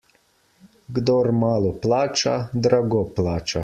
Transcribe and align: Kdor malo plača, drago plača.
Kdor 0.95 1.31
malo 1.43 1.75
plača, 1.87 2.37
drago 2.67 3.09
plača. 3.21 3.59